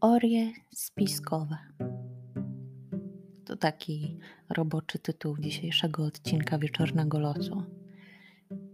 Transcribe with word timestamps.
Teorie 0.00 0.52
spiskowe. 0.74 1.56
To 3.44 3.56
taki 3.56 4.18
roboczy 4.50 4.98
tytuł 4.98 5.38
dzisiejszego 5.38 6.04
odcinka 6.04 6.58
wieczornego 6.58 7.18
losu. 7.18 7.62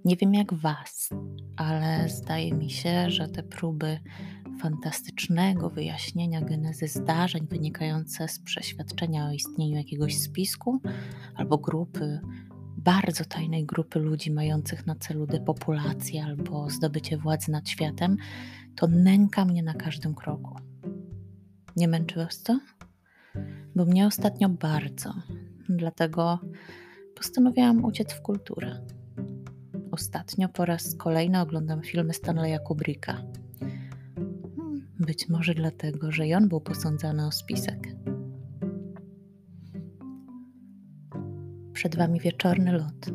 Nie 0.05 0.17
wiem 0.17 0.35
jak 0.35 0.55
Was, 0.55 1.11
ale 1.57 2.09
zdaje 2.09 2.55
mi 2.55 2.71
się, 2.71 3.11
że 3.11 3.29
te 3.29 3.43
próby 3.43 4.01
fantastycznego 4.61 5.71
wyjaśnienia 5.71 6.41
genezy 6.41 6.89
zdarzeń 6.89 7.47
wynikające 7.47 8.29
z 8.29 8.41
przeświadczenia 8.41 9.27
o 9.27 9.33
istnieniu 9.33 9.77
jakiegoś 9.77 10.19
spisku 10.19 10.81
albo 11.35 11.59
grupy, 11.59 12.21
bardzo 12.77 13.25
tajnej 13.25 13.67
grupy 13.67 13.99
ludzi 13.99 14.31
mających 14.31 14.87
na 14.87 14.95
celu 14.95 15.27
depopulację 15.27 16.25
albo 16.25 16.71
zdobycie 16.71 17.17
władzy 17.19 17.51
nad 17.51 17.69
światem, 17.69 18.17
to 18.77 18.87
nęka 18.87 19.45
mnie 19.45 19.63
na 19.63 19.75
każdym 19.75 20.15
kroku. 20.15 20.66
Nie 21.77 21.89
męczy 21.89 22.17
was 22.17 22.43
to? 22.43 22.61
Bo 23.75 23.85
mnie 23.85 24.07
ostatnio 24.07 24.49
bardzo. 24.49 25.15
Dlatego 25.69 26.39
postanowiłam 27.17 27.85
uciec 27.85 28.13
w 28.13 28.23
kulturę. 28.23 28.81
Ostatnio 29.91 30.49
po 30.49 30.65
raz 30.65 30.95
kolejny 30.95 31.41
oglądam 31.41 31.83
filmy 31.83 32.15
Stanleya 32.15 32.59
Kubricka. 32.65 33.23
Hmm, 34.57 34.89
być 34.99 35.29
może 35.29 35.55
dlatego, 35.55 36.13
że 36.13 36.27
i 36.27 36.35
on 36.35 36.49
był 36.49 36.61
posądzany 36.61 37.27
o 37.27 37.33
spisek. 37.33 37.89
Przed 41.73 41.97
Wami 41.97 42.21
wieczorny 42.21 42.73
lot. 42.73 43.07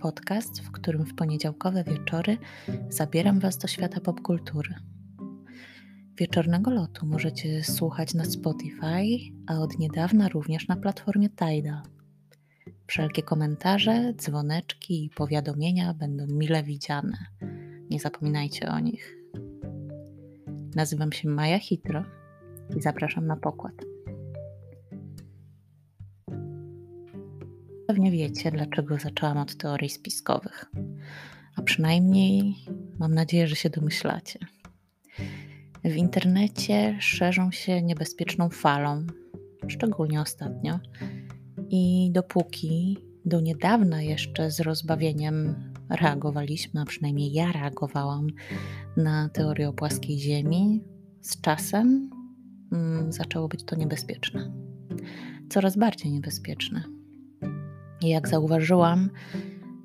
Podcast, 0.00 0.60
w 0.60 0.70
którym 0.70 1.06
w 1.06 1.14
poniedziałkowe 1.14 1.84
wieczory 1.84 2.38
zabieram 2.88 3.40
Was 3.40 3.58
do 3.58 3.68
świata 3.68 4.00
popkultury. 4.00 4.74
Wieczornego 6.16 6.70
lotu 6.70 7.06
możecie 7.06 7.64
słuchać 7.64 8.14
na 8.14 8.24
Spotify, 8.24 9.04
a 9.46 9.58
od 9.58 9.78
niedawna 9.78 10.28
również 10.28 10.68
na 10.68 10.76
platformie 10.76 11.28
Tidal. 11.28 11.82
Wszelkie 12.86 13.22
komentarze, 13.22 14.14
dzwoneczki 14.16 15.04
i 15.04 15.10
powiadomienia 15.10 15.94
będą 15.94 16.26
mile 16.26 16.62
widziane. 16.62 17.18
Nie 17.90 18.00
zapominajcie 18.00 18.68
o 18.68 18.80
nich. 18.80 19.16
Nazywam 20.74 21.12
się 21.12 21.28
Maja 21.28 21.58
Hitro 21.58 22.04
i 22.76 22.82
zapraszam 22.82 23.26
na 23.26 23.36
pokład. 23.36 23.74
Pewnie 27.86 28.10
wiecie, 28.10 28.50
dlaczego 28.50 28.98
zaczęłam 28.98 29.38
od 29.38 29.56
teorii 29.56 29.90
spiskowych. 29.90 30.66
A 31.56 31.62
przynajmniej 31.62 32.54
mam 32.98 33.14
nadzieję, 33.14 33.46
że 33.46 33.56
się 33.56 33.70
domyślacie. 33.70 34.38
W 35.84 35.96
internecie 35.96 36.96
szerzą 37.00 37.50
się 37.50 37.82
niebezpieczną 37.82 38.48
falą, 38.48 39.06
szczególnie 39.68 40.20
ostatnio. 40.20 40.78
I 41.70 42.10
dopóki 42.12 42.98
do 43.24 43.40
niedawna 43.40 44.02
jeszcze 44.02 44.50
z 44.50 44.60
rozbawieniem 44.60 45.54
reagowaliśmy, 45.90 46.80
a 46.80 46.84
przynajmniej 46.84 47.32
ja 47.32 47.52
reagowałam 47.52 48.26
na 48.96 49.28
teorię 49.28 49.68
o 49.68 49.72
płaskiej 49.72 50.18
Ziemi, 50.18 50.84
z 51.20 51.40
czasem 51.40 52.10
mm, 52.72 53.12
zaczęło 53.12 53.48
być 53.48 53.64
to 53.64 53.76
niebezpieczne. 53.76 54.52
Coraz 55.48 55.76
bardziej 55.76 56.12
niebezpieczne. 56.12 56.84
I 58.02 58.08
jak 58.08 58.28
zauważyłam, 58.28 59.10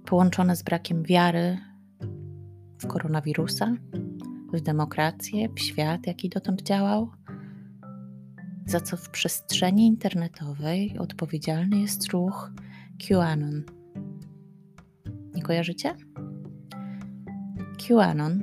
połączone 0.06 0.56
z 0.56 0.64
brakiem 0.64 1.04
wiary 1.04 1.58
w 2.78 2.88
koronawirusa, 2.88 3.76
w 4.54 4.62
demokrację, 4.62 5.50
w 5.50 5.60
świat, 5.60 6.08
jaki 6.08 6.30
dotąd 6.30 6.62
działał, 6.62 7.12
za 8.66 8.80
co 8.80 8.98
w 8.98 9.10
przestrzeni 9.10 9.88
internetowej 9.88 10.98
odpowiedzialny 11.00 11.80
jest 11.80 12.12
ruch 12.12 12.52
QAnon. 13.08 13.64
Nie 15.36 15.42
kojarzycie? 15.42 15.96
QAnon 17.78 18.42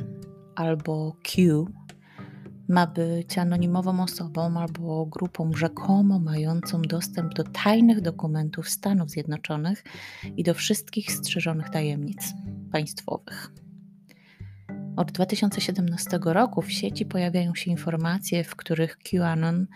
albo 0.56 1.16
Q 1.22 1.66
ma 2.68 2.86
być 2.86 3.38
anonimową 3.38 4.02
osobą 4.02 4.60
albo 4.60 5.06
grupą 5.06 5.52
rzekomo 5.52 6.18
mającą 6.18 6.82
dostęp 6.82 7.34
do 7.34 7.44
tajnych 7.44 8.00
dokumentów 8.00 8.68
Stanów 8.68 9.10
Zjednoczonych 9.10 9.84
i 10.36 10.42
do 10.42 10.54
wszystkich 10.54 11.12
strzeżonych 11.12 11.70
tajemnic 11.70 12.34
państwowych. 12.72 13.65
Od 14.96 15.12
2017 15.12 16.18
roku 16.24 16.62
w 16.62 16.72
sieci 16.72 17.06
pojawiają 17.06 17.54
się 17.54 17.70
informacje, 17.70 18.44
w 18.44 18.56
których 18.56 18.98
QAnon 18.98 19.66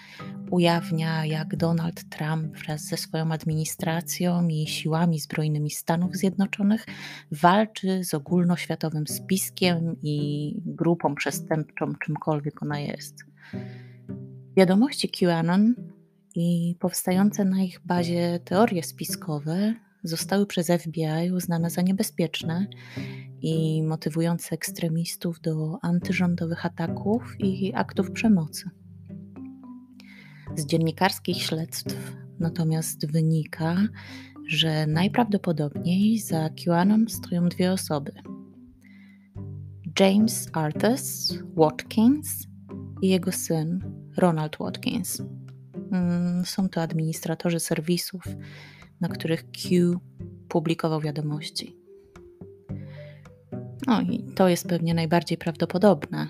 ujawnia, 0.50 1.26
jak 1.26 1.56
Donald 1.56 2.08
Trump 2.08 2.58
wraz 2.58 2.84
ze 2.84 2.96
swoją 2.96 3.32
administracją 3.32 4.48
i 4.48 4.66
siłami 4.66 5.20
zbrojnymi 5.20 5.70
Stanów 5.70 6.16
Zjednoczonych 6.16 6.86
walczy 7.32 8.04
z 8.04 8.14
ogólnoświatowym 8.14 9.06
spiskiem 9.06 9.96
i 10.02 10.54
grupą 10.66 11.14
przestępczą, 11.14 11.94
czymkolwiek 12.04 12.62
ona 12.62 12.80
jest. 12.80 13.24
Wiadomości 14.56 15.08
QAnon 15.08 15.74
i 16.34 16.76
powstające 16.80 17.44
na 17.44 17.62
ich 17.62 17.80
bazie 17.84 18.40
teorie 18.44 18.82
spiskowe 18.82 19.74
zostały 20.02 20.46
przez 20.46 20.66
FBI 20.66 21.32
uznane 21.32 21.70
za 21.70 21.82
niebezpieczne 21.82 22.66
i 23.42 23.82
motywujące 23.82 24.54
ekstremistów 24.54 25.40
do 25.40 25.78
antyrządowych 25.82 26.66
ataków 26.66 27.36
i 27.38 27.74
aktów 27.74 28.10
przemocy. 28.10 28.70
Z 30.56 30.66
dziennikarskich 30.66 31.42
śledztw 31.42 32.16
natomiast 32.38 33.12
wynika, 33.12 33.76
że 34.48 34.86
najprawdopodobniej 34.86 36.18
za 36.18 36.50
QAnon 36.64 37.08
stoją 37.08 37.48
dwie 37.48 37.72
osoby: 37.72 38.12
James 40.00 40.48
Arthurs 40.52 41.34
Watkins 41.56 42.46
i 43.02 43.08
jego 43.08 43.32
syn 43.32 43.80
Ronald 44.16 44.56
Watkins. 44.60 45.22
Mm, 45.92 46.44
są 46.44 46.68
to 46.68 46.82
administratorzy 46.82 47.60
serwisów, 47.60 48.22
na 49.00 49.08
których 49.08 49.50
Q 49.50 49.96
publikował 50.48 51.00
wiadomości. 51.00 51.79
No 53.90 54.00
i 54.00 54.22
to 54.34 54.48
jest 54.48 54.68
pewnie 54.68 54.94
najbardziej 54.94 55.38
prawdopodobne. 55.38 56.26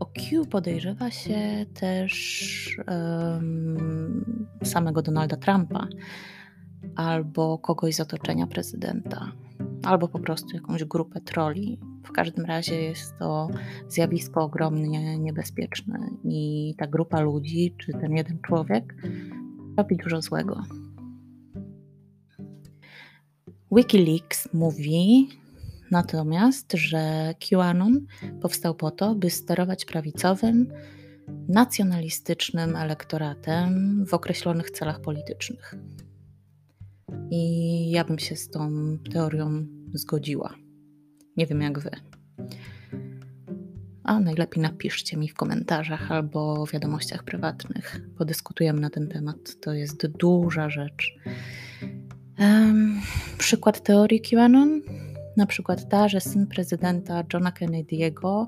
O 0.00 0.06
Q 0.06 0.46
podejrzewa 0.46 1.10
się 1.10 1.66
też 1.74 2.80
um, 2.88 4.46
samego 4.62 5.02
Donalda 5.02 5.36
Trumpa 5.36 5.88
albo 6.96 7.58
kogoś 7.58 7.94
z 7.94 8.00
otoczenia 8.00 8.46
prezydenta, 8.46 9.32
albo 9.84 10.08
po 10.08 10.18
prostu 10.18 10.54
jakąś 10.54 10.84
grupę 10.84 11.20
troli. 11.20 11.78
W 12.04 12.12
każdym 12.12 12.44
razie 12.44 12.82
jest 12.82 13.18
to 13.18 13.48
zjawisko 13.88 14.42
ogromnie 14.42 15.18
niebezpieczne 15.18 16.10
i 16.24 16.74
ta 16.78 16.86
grupa 16.86 17.20
ludzi, 17.20 17.74
czy 17.78 17.92
ten 17.92 18.12
jeden 18.12 18.38
człowiek 18.40 18.94
robi 19.76 19.96
dużo 19.96 20.22
złego. 20.22 20.62
Wikileaks 23.72 24.54
mówi, 24.54 25.28
natomiast, 25.90 26.72
że 26.72 27.34
QAnon 27.48 28.06
powstał 28.40 28.74
po 28.74 28.90
to, 28.90 29.14
by 29.14 29.30
sterować 29.30 29.84
prawicowym, 29.84 30.72
nacjonalistycznym 31.48 32.76
elektoratem 32.76 34.04
w 34.06 34.14
określonych 34.14 34.70
celach 34.70 35.00
politycznych. 35.00 35.74
I 37.30 37.90
ja 37.90 38.04
bym 38.04 38.18
się 38.18 38.36
z 38.36 38.50
tą 38.50 38.70
teorią 39.12 39.66
zgodziła. 39.94 40.54
Nie 41.36 41.46
wiem 41.46 41.60
jak 41.60 41.78
wy. 41.78 41.90
A 44.04 44.20
najlepiej 44.20 44.62
napiszcie 44.62 45.16
mi 45.16 45.28
w 45.28 45.34
komentarzach 45.34 46.12
albo 46.12 46.66
wiadomościach 46.66 47.24
prywatnych. 47.24 48.00
Podyskutujemy 48.18 48.80
na 48.80 48.90
ten 48.90 49.08
temat. 49.08 49.60
To 49.60 49.72
jest 49.72 50.06
duża 50.06 50.70
rzecz. 50.70 51.18
Um, 52.38 53.00
przykład 53.38 53.82
teorii 53.82 54.20
QAnon 54.20 54.82
na 55.38 55.46
przykład 55.46 55.88
ta, 55.88 56.08
że 56.08 56.20
syn 56.20 56.46
prezydenta 56.46 57.24
Johna 57.32 57.50
Kennedy'ego, 57.50 58.46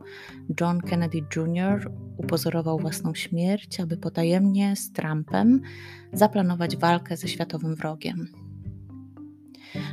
John 0.60 0.80
Kennedy 0.80 1.18
Jr., 1.36 1.92
upozorował 2.16 2.78
własną 2.78 3.14
śmierć, 3.14 3.80
aby 3.80 3.96
potajemnie 3.96 4.76
z 4.76 4.92
Trumpem 4.92 5.60
zaplanować 6.12 6.76
walkę 6.76 7.16
ze 7.16 7.28
światowym 7.28 7.74
wrogiem. 7.74 8.28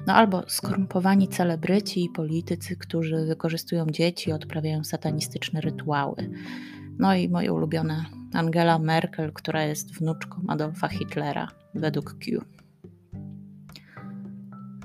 No 0.08 0.14
albo 0.14 0.44
skorumpowani 0.48 1.28
celebryci 1.28 2.04
i 2.04 2.10
politycy, 2.10 2.76
którzy 2.76 3.26
wykorzystują 3.26 3.86
dzieci 3.86 4.30
i 4.30 4.34
odprawiają 4.34 4.84
satanistyczne 4.84 5.62
rytuały. 5.62 6.30
No 7.00 7.16
i 7.16 7.30
moje 7.30 7.54
ulubione 7.54 8.06
Angela 8.34 8.80
Merkel, 8.80 9.34
która 9.34 9.64
jest 9.64 9.94
wnuczką 9.94 10.42
Adolfa 10.48 10.88
Hitlera, 10.88 11.48
według 11.76 12.14
Q. 12.14 12.57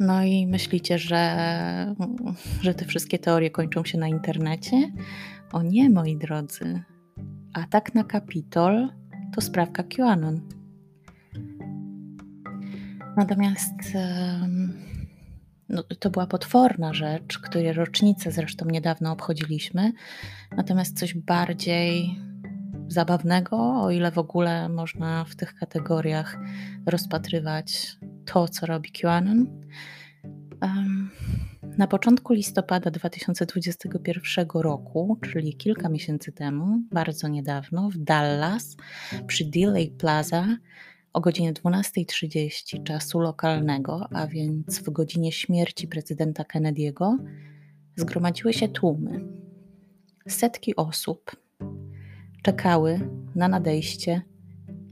No 0.02 0.24
i 0.24 0.46
myślicie, 0.46 0.98
że, 0.98 1.94
że 2.62 2.74
te 2.74 2.84
wszystkie 2.84 3.18
teorie 3.18 3.50
kończą 3.50 3.84
się 3.84 3.98
na 3.98 4.08
internecie? 4.08 4.92
O 5.52 5.62
nie, 5.62 5.90
moi 5.90 6.16
drodzy. 6.16 6.82
atak 7.52 7.94
na 7.94 8.04
Kapitol 8.04 8.88
to 9.34 9.40
sprawka 9.40 9.82
QAnon. 9.82 10.40
Natomiast 13.16 13.74
no, 15.68 15.82
to 15.82 16.10
była 16.10 16.26
potworna 16.26 16.94
rzecz, 16.94 17.38
której 17.38 17.72
rocznicę 17.72 18.32
zresztą 18.32 18.66
niedawno 18.66 19.12
obchodziliśmy. 19.12 19.92
Natomiast 20.56 20.98
coś 20.98 21.14
bardziej 21.14 22.18
zabawnego, 22.92 23.82
o 23.82 23.90
ile 23.90 24.10
w 24.10 24.18
ogóle 24.18 24.68
można 24.68 25.24
w 25.24 25.36
tych 25.36 25.54
kategoriach 25.54 26.38
rozpatrywać 26.86 27.96
to, 28.24 28.48
co 28.48 28.66
robi 28.66 28.92
QAnon. 28.92 29.46
Na 31.78 31.86
początku 31.86 32.32
listopada 32.32 32.90
2021 32.90 34.46
roku, 34.54 35.18
czyli 35.20 35.56
kilka 35.56 35.88
miesięcy 35.88 36.32
temu, 36.32 36.78
bardzo 36.90 37.28
niedawno, 37.28 37.90
w 37.90 37.98
Dallas 37.98 38.76
przy 39.26 39.44
Delay 39.44 39.90
Plaza 39.90 40.46
o 41.12 41.20
godzinie 41.20 41.52
12.30 41.52 42.82
czasu 42.82 43.20
lokalnego, 43.20 44.08
a 44.12 44.26
więc 44.26 44.78
w 44.78 44.90
godzinie 44.90 45.32
śmierci 45.32 45.88
prezydenta 45.88 46.42
Kennedy'ego, 46.42 47.16
zgromadziły 47.96 48.52
się 48.52 48.68
tłumy. 48.68 49.20
Setki 50.28 50.76
osób 50.76 51.41
czekały 52.42 53.00
na 53.34 53.48
nadejście, 53.48 54.22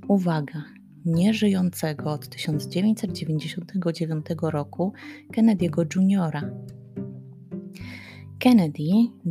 uwaga, 0.08 0.62
nieżyjącego 1.05 2.12
od 2.12 2.29
1999 2.29 4.26
roku 4.43 4.93
Kennedy'ego 5.32 5.97
Juniora. 5.97 6.50
Kennedy 8.38 8.82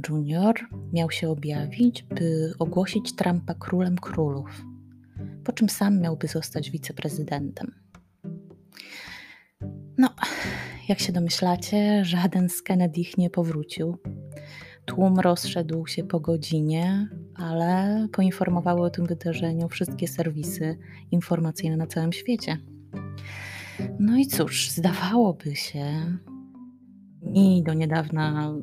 Jr. 0.10 0.54
miał 0.94 1.12
się 1.12 1.30
objawić, 1.30 2.04
by 2.04 2.54
ogłosić 2.60 3.16
Trumpa 3.16 3.54
królem 3.54 3.96
królów, 3.96 4.66
po 5.44 5.52
czym 5.52 5.70
sam 5.70 6.02
miałby 6.02 6.28
zostać 6.28 6.72
wiceprezydentem. 6.72 7.72
No, 9.98 10.10
jak 10.90 11.00
się 11.00 11.14
domyślacie, 11.14 12.06
żaden 12.06 12.50
z 12.50 12.62
Kennedych 12.62 13.18
nie 13.18 13.30
powrócił. 13.30 13.98
Tłum 14.90 15.20
rozszedł 15.20 15.88
się 15.88 16.04
po 16.04 16.20
godzinie, 16.20 17.10
ale 17.36 18.08
poinformowały 18.12 18.82
o 18.82 18.90
tym 18.90 19.06
wydarzeniu 19.06 19.68
wszystkie 19.68 20.08
serwisy 20.08 20.78
informacyjne 21.12 21.78
na 21.78 21.88
całym 21.88 22.14
świecie. 22.14 22.58
No 24.00 24.18
i 24.18 24.28
cóż, 24.28 24.70
zdawałoby 24.70 25.56
się, 25.56 26.18
i 27.34 27.64
do 27.64 27.74
niedawna 27.74 28.54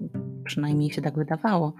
przynajmniej 0.44 0.90
się 0.90 1.02
tak 1.02 1.14
wydawało, 1.14 1.74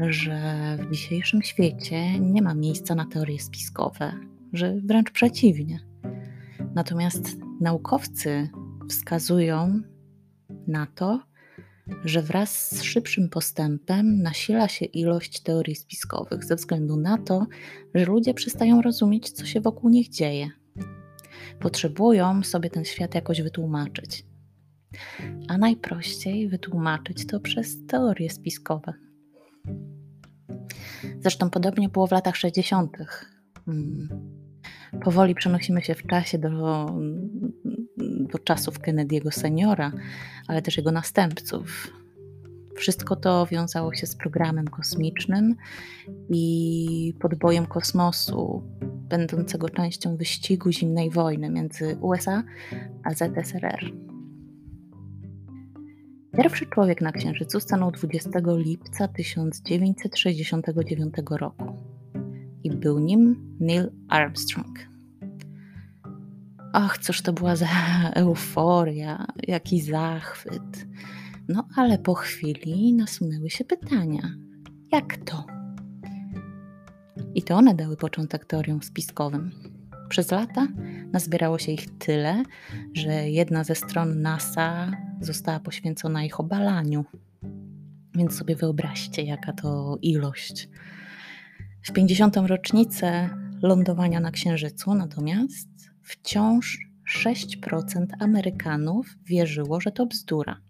że 0.00 0.78
w 0.80 0.92
dzisiejszym 0.92 1.42
świecie 1.42 2.20
nie 2.20 2.42
ma 2.42 2.54
miejsca 2.54 2.94
na 2.94 3.06
teorie 3.06 3.38
spiskowe, 3.38 4.12
że 4.52 4.80
wręcz 4.84 5.10
przeciwnie. 5.10 5.80
Natomiast 6.74 7.36
naukowcy 7.60 8.48
wskazują 8.88 9.80
na 10.66 10.86
to, 10.86 11.20
że 12.04 12.22
wraz 12.22 12.74
z 12.74 12.82
szybszym 12.82 13.28
postępem 13.28 14.22
nasila 14.22 14.68
się 14.68 14.84
ilość 14.84 15.40
teorii 15.40 15.74
spiskowych 15.74 16.44
ze 16.44 16.56
względu 16.56 16.96
na 16.96 17.18
to, 17.18 17.46
że 17.94 18.04
ludzie 18.04 18.34
przestają 18.34 18.82
rozumieć, 18.82 19.30
co 19.30 19.46
się 19.46 19.60
wokół 19.60 19.90
nich 19.90 20.08
dzieje. 20.08 20.50
Potrzebują 21.60 22.42
sobie 22.42 22.70
ten 22.70 22.84
świat 22.84 23.14
jakoś 23.14 23.42
wytłumaczyć. 23.42 24.26
A 25.48 25.58
najprościej 25.58 26.48
wytłumaczyć 26.48 27.26
to 27.26 27.40
przez 27.40 27.86
teorie 27.86 28.30
spiskowe. 28.30 28.92
Zresztą 31.20 31.50
podobnie 31.50 31.88
było 31.88 32.06
w 32.06 32.12
latach 32.12 32.36
60. 32.36 32.96
Hmm. 33.66 34.08
Powoli 35.04 35.34
przenosimy 35.34 35.82
się 35.82 35.94
w 35.94 36.06
czasie 36.06 36.38
do, 36.38 36.86
do 38.32 38.38
czasów 38.38 38.80
Kennedy'ego 38.80 39.30
seniora, 39.30 39.92
ale 40.48 40.62
też 40.62 40.76
jego 40.76 40.92
następców. 40.92 41.92
Wszystko 42.76 43.16
to 43.16 43.46
wiązało 43.46 43.94
się 43.94 44.06
z 44.06 44.16
programem 44.16 44.68
kosmicznym 44.68 45.54
i 46.28 47.14
podbojem 47.20 47.66
kosmosu, 47.66 48.62
będącego 49.08 49.68
częścią 49.68 50.16
wyścigu 50.16 50.72
zimnej 50.72 51.10
wojny 51.10 51.50
między 51.50 51.96
USA 52.00 52.42
a 53.04 53.14
ZSRR. 53.14 53.92
Pierwszy 56.36 56.66
człowiek 56.66 57.00
na 57.00 57.12
Księżycu 57.12 57.60
stanął 57.60 57.90
20 57.90 58.30
lipca 58.46 59.08
1969 59.08 61.14
roku 61.30 61.64
i 62.64 62.70
był 62.70 62.98
nim 62.98 63.56
Neil 63.60 63.90
Armstrong. 64.08 64.91
Ach, 66.72 66.98
cóż 66.98 67.22
to 67.22 67.32
była 67.32 67.56
za 67.56 67.66
euforia, 68.14 69.26
jaki 69.48 69.80
zachwyt. 69.80 70.86
No 71.48 71.68
ale 71.76 71.98
po 71.98 72.14
chwili 72.14 72.92
nasunęły 72.92 73.50
się 73.50 73.64
pytania. 73.64 74.34
Jak 74.92 75.16
to? 75.16 75.44
I 77.34 77.42
to 77.42 77.56
one 77.56 77.74
dały 77.74 77.96
początek 77.96 78.44
teoriom 78.44 78.82
spiskowym. 78.82 79.50
Przez 80.08 80.30
lata 80.30 80.68
nazbierało 81.12 81.58
się 81.58 81.72
ich 81.72 81.98
tyle, 81.98 82.42
że 82.94 83.30
jedna 83.30 83.64
ze 83.64 83.74
stron 83.74 84.22
NASA 84.22 84.90
została 85.20 85.60
poświęcona 85.60 86.24
ich 86.24 86.40
obalaniu. 86.40 87.04
Więc 88.14 88.38
sobie 88.38 88.56
wyobraźcie, 88.56 89.22
jaka 89.22 89.52
to 89.52 89.98
ilość. 90.02 90.68
W 91.82 91.92
50. 91.92 92.36
rocznicę 92.36 93.30
lądowania 93.62 94.20
na 94.20 94.30
Księżycu 94.30 94.94
natomiast 94.94 95.91
wciąż 96.12 96.78
6% 97.24 98.06
Amerykanów 98.20 99.06
wierzyło, 99.24 99.80
że 99.80 99.92
to 99.92 100.06
bzdura. 100.06 100.60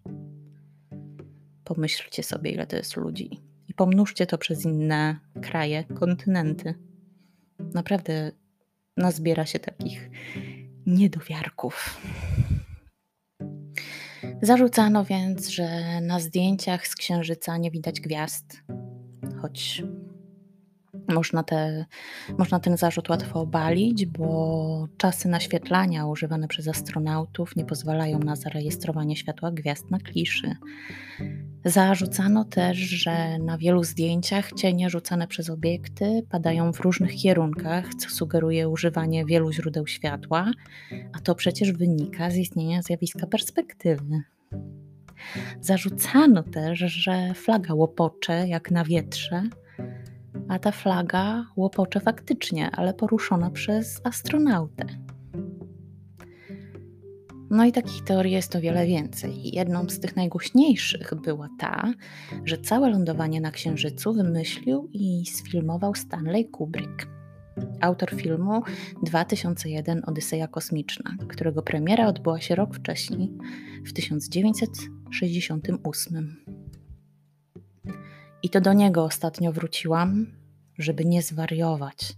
Pomyślcie 1.63 2.23
sobie, 2.23 2.51
ile 2.51 2.67
to 2.67 2.75
jest 2.75 2.97
ludzi 2.97 3.29
i 3.67 3.73
pomnóżcie 3.73 4.25
to 4.25 4.37
przez 4.37 4.65
inne 4.65 5.19
kraje, 5.41 5.83
kontynenty. 5.83 6.73
Naprawdę 7.73 8.31
nazbiera 8.97 9.45
się 9.45 9.59
takich 9.59 10.09
niedowiarków. 10.85 12.01
Zarzucano 14.41 15.05
więc, 15.05 15.47
że 15.47 16.01
na 16.01 16.19
zdjęciach 16.19 16.87
z 16.87 16.95
księżyca 16.95 17.57
nie 17.57 17.71
widać 17.71 18.01
gwiazd, 18.01 18.63
choć 19.41 19.83
można, 21.07 21.43
te, 21.43 21.85
można 22.37 22.59
ten 22.59 22.77
zarzut 22.77 23.09
łatwo 23.09 23.41
obalić, 23.41 24.05
bo 24.05 24.87
czasy 24.97 25.27
naświetlania 25.29 26.05
używane 26.05 26.47
przez 26.47 26.67
astronautów 26.67 27.55
nie 27.55 27.65
pozwalają 27.65 28.19
na 28.19 28.35
zarejestrowanie 28.35 29.15
światła 29.15 29.51
gwiazd 29.51 29.91
na 29.91 29.99
kliszy. 29.99 30.55
Zarzucano 31.65 32.45
też, 32.45 32.77
że 32.77 33.39
na 33.39 33.57
wielu 33.57 33.83
zdjęciach 33.83 34.53
cienie 34.53 34.89
rzucane 34.89 35.27
przez 35.27 35.49
obiekty 35.49 36.25
padają 36.29 36.73
w 36.73 36.79
różnych 36.79 37.15
kierunkach, 37.15 37.95
co 37.95 38.09
sugeruje 38.09 38.69
używanie 38.69 39.25
wielu 39.25 39.51
źródeł 39.51 39.87
światła, 39.87 40.51
a 41.13 41.19
to 41.19 41.35
przecież 41.35 41.71
wynika 41.71 42.31
z 42.31 42.35
istnienia 42.35 42.81
zjawiska 42.81 43.27
perspektywy. 43.27 44.23
Zarzucano 45.61 46.43
też, 46.43 46.79
że 46.79 47.33
flaga 47.33 47.73
łopocze 47.73 48.47
jak 48.47 48.71
na 48.71 48.83
wietrze, 48.83 49.43
a 50.49 50.59
ta 50.59 50.71
flaga 50.71 51.45
łopocze 51.55 51.99
faktycznie, 51.99 52.71
ale 52.71 52.93
poruszona 52.93 53.49
przez 53.49 54.01
astronautę. 54.03 54.85
No 57.49 57.65
i 57.65 57.71
takich 57.71 58.03
teorii 58.03 58.33
jest 58.33 58.55
o 58.55 58.61
wiele 58.61 58.85
więcej. 58.85 59.55
Jedną 59.55 59.89
z 59.89 59.99
tych 59.99 60.15
najgłośniejszych 60.15 61.13
była 61.23 61.49
ta, 61.59 61.93
że 62.45 62.57
całe 62.57 62.89
lądowanie 62.89 63.41
na 63.41 63.51
Księżycu 63.51 64.13
wymyślił 64.13 64.89
i 64.93 65.25
sfilmował 65.25 65.95
Stanley 65.95 66.49
Kubrick. 66.49 67.07
Autor 67.81 68.15
filmu 68.15 68.61
2001 69.03 70.01
Odyseja 70.05 70.47
Kosmiczna, 70.47 71.15
którego 71.27 71.61
premiera 71.61 72.07
odbyła 72.07 72.41
się 72.41 72.55
rok 72.55 72.75
wcześniej, 72.75 73.37
w 73.85 73.93
1968. 73.93 76.62
I 78.43 78.49
to 78.49 78.61
do 78.61 78.73
niego 78.73 79.03
ostatnio 79.03 79.51
wróciłam, 79.51 80.25
żeby 80.77 81.05
nie 81.05 81.21
zwariować. 81.21 82.13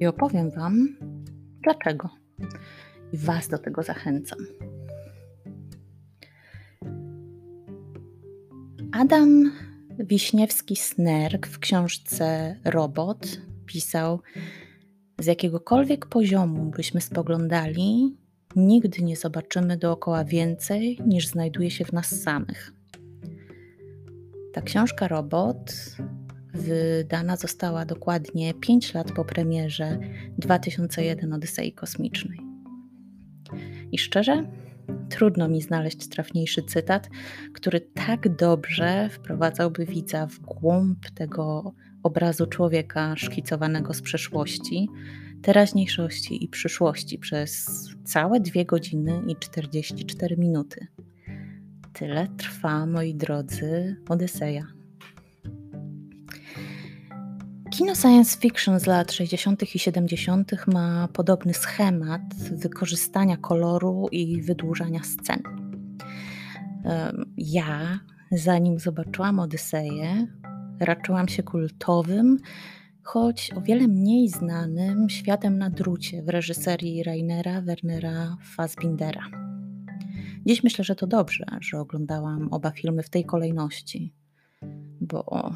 I 0.00 0.06
opowiem 0.06 0.50
Wam, 0.50 0.96
dlaczego. 1.62 2.10
I 3.12 3.16
Was 3.16 3.48
do 3.48 3.58
tego 3.58 3.82
zachęcam. 3.82 4.38
Adam 8.92 9.52
Wiśniewski-Snerk 9.98 11.46
w 11.46 11.58
książce 11.58 12.56
Robot 12.64 13.40
pisał: 13.66 14.20
Z 15.20 15.26
jakiegokolwiek 15.26 16.06
poziomu 16.06 16.70
byśmy 16.70 17.00
spoglądali, 17.00 18.16
nigdy 18.56 19.02
nie 19.02 19.16
zobaczymy 19.16 19.76
dookoła 19.76 20.24
więcej 20.24 20.98
niż 21.06 21.28
znajduje 21.28 21.70
się 21.70 21.84
w 21.84 21.92
nas 21.92 22.22
samych. 22.22 22.77
Ta 24.58 24.62
książka 24.62 25.08
Robot 25.08 25.72
wydana 26.54 27.36
została 27.36 27.84
dokładnie 27.84 28.54
5 28.54 28.94
lat 28.94 29.12
po 29.12 29.24
premierze 29.24 29.98
2001 30.38 31.32
Odysei 31.32 31.72
Kosmicznej. 31.72 32.38
I 33.92 33.98
szczerze, 33.98 34.44
trudno 35.08 35.48
mi 35.48 35.62
znaleźć 35.62 36.08
trafniejszy 36.08 36.62
cytat, 36.62 37.08
który 37.54 37.80
tak 37.80 38.36
dobrze 38.36 39.08
wprowadzałby 39.12 39.86
widza 39.86 40.26
w 40.26 40.38
głąb 40.38 41.10
tego 41.10 41.72
obrazu 42.02 42.46
człowieka 42.46 43.16
szkicowanego 43.16 43.94
z 43.94 44.02
przeszłości, 44.02 44.88
teraźniejszości 45.42 46.44
i 46.44 46.48
przyszłości 46.48 47.18
przez 47.18 47.66
całe 48.04 48.40
2 48.40 48.64
godziny 48.64 49.22
i 49.26 49.36
44 49.36 50.36
minuty. 50.36 50.86
Tyle 51.92 52.28
trwa, 52.36 52.86
moi 52.86 53.14
drodzy, 53.14 53.96
Odyseja. 54.08 54.66
Kino 57.70 57.94
science 57.94 58.38
fiction 58.40 58.80
z 58.80 58.86
lat 58.86 59.12
60. 59.12 59.74
i 59.74 59.78
70. 59.78 60.52
ma 60.66 61.08
podobny 61.12 61.54
schemat 61.54 62.34
wykorzystania 62.34 63.36
koloru 63.36 64.08
i 64.12 64.42
wydłużania 64.42 65.00
scen. 65.02 65.42
Ja, 67.36 68.00
zanim 68.32 68.78
zobaczyłam 68.78 69.38
Odyseję, 69.38 70.26
raczyłam 70.80 71.28
się 71.28 71.42
kultowym, 71.42 72.38
choć 73.02 73.50
o 73.56 73.60
wiele 73.60 73.88
mniej 73.88 74.28
znanym 74.28 75.08
światem 75.08 75.58
na 75.58 75.70
drucie 75.70 76.22
w 76.22 76.28
reżyserii 76.28 77.02
Rainera 77.02 77.60
Wernera 77.60 78.36
Fassbindera. 78.42 79.47
Dziś 80.48 80.64
myślę, 80.64 80.84
że 80.84 80.94
to 80.94 81.06
dobrze, 81.06 81.44
że 81.60 81.80
oglądałam 81.80 82.48
oba 82.52 82.70
filmy 82.70 83.02
w 83.02 83.10
tej 83.10 83.24
kolejności, 83.24 84.12
bo 85.00 85.50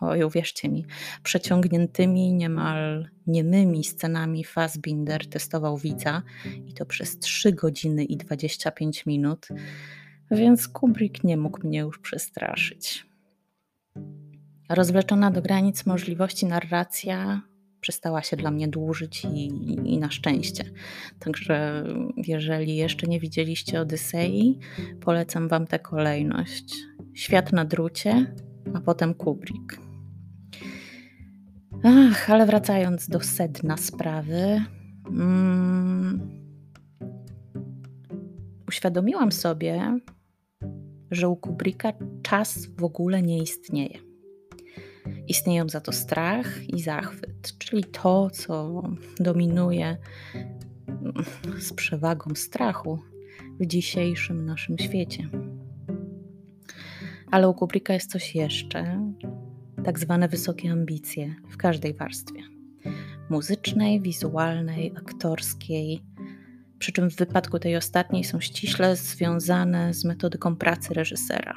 oj, 0.00 0.22
uwierzcie 0.22 0.68
mi, 0.68 0.86
przeciągniętymi, 1.22 2.32
niemal 2.32 3.08
niemymi 3.26 3.84
scenami 3.84 4.44
Fassbinder 4.44 5.26
testował 5.26 5.78
widza 5.78 6.22
i 6.66 6.74
to 6.74 6.86
przez 6.86 7.18
3 7.18 7.52
godziny 7.52 8.04
i 8.04 8.16
25 8.16 9.06
minut, 9.06 9.48
więc 10.30 10.68
Kubrick 10.68 11.24
nie 11.24 11.36
mógł 11.36 11.66
mnie 11.66 11.78
już 11.78 11.98
przestraszyć. 11.98 13.06
Rozwleczona 14.68 15.30
do 15.30 15.42
granic 15.42 15.86
możliwości 15.86 16.46
narracja 16.46 17.42
przestała 17.86 18.22
się 18.22 18.36
dla 18.36 18.50
mnie 18.50 18.68
dłużyć 18.68 19.24
i, 19.24 19.46
i, 19.94 19.98
na 19.98 20.10
szczęście. 20.10 20.64
Także 21.18 21.84
jeżeli 22.16 22.76
jeszcze 22.76 23.06
nie 23.06 23.20
widzieliście 23.20 23.80
Odysei, 23.80 24.58
polecam 25.00 25.48
Wam 25.48 25.66
tę 25.66 25.78
kolejność. 25.78 26.74
Świat 27.14 27.52
na 27.52 27.64
drucie, 27.64 28.34
a 28.74 28.80
potem 28.80 29.14
Kubrick. 29.14 29.80
Ach, 31.82 32.30
ale 32.30 32.46
wracając 32.46 33.08
do 33.08 33.20
sedna 33.20 33.76
sprawy, 33.76 34.62
mm, 35.08 36.20
uświadomiłam 38.68 39.32
sobie, 39.32 40.00
że 41.10 41.28
u 41.28 41.36
Kubricka 41.36 41.92
czas 42.22 42.66
w 42.66 42.84
ogóle 42.84 43.22
nie 43.22 43.38
istnieje. 43.38 44.05
Istnieją 45.28 45.68
za 45.68 45.80
to 45.80 45.92
strach 45.92 46.68
i 46.68 46.82
zachwyt, 46.82 47.58
czyli 47.58 47.84
to, 47.84 48.30
co 48.30 48.82
dominuje 49.20 49.96
z 51.58 51.72
przewagą 51.72 52.34
strachu 52.34 52.98
w 53.60 53.66
dzisiejszym 53.66 54.46
naszym 54.46 54.78
świecie. 54.78 55.28
Ale 57.30 57.48
u 57.48 57.54
Kubricka 57.54 57.94
jest 57.94 58.10
coś 58.10 58.34
jeszcze, 58.34 59.12
tak 59.84 59.98
zwane 59.98 60.28
wysokie 60.28 60.72
ambicje 60.72 61.34
w 61.50 61.56
każdej 61.56 61.94
warstwie 61.94 62.56
muzycznej, 63.30 64.00
wizualnej, 64.00 64.92
aktorskiej. 64.96 66.02
Przy 66.78 66.92
czym 66.92 67.10
w 67.10 67.16
wypadku 67.16 67.58
tej 67.58 67.76
ostatniej 67.76 68.24
są 68.24 68.40
ściśle 68.40 68.96
związane 68.96 69.94
z 69.94 70.04
metodyką 70.04 70.56
pracy 70.56 70.94
reżysera. 70.94 71.54